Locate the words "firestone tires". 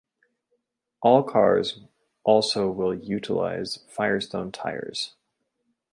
3.87-5.13